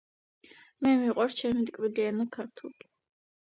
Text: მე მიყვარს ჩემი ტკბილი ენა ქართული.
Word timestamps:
მე 0.87 0.93
მიყვარს 1.01 1.37
ჩემი 1.41 1.67
ტკბილი 1.69 2.07
ენა 2.13 2.27
ქართული. 2.39 2.89